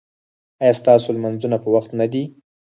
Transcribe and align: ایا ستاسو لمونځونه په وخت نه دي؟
ایا 0.63 0.73
ستاسو 0.81 1.15
لمونځونه 1.15 1.57
په 1.63 1.67
وخت 1.75 1.91
نه 1.99 2.05
دي؟ 2.11 2.23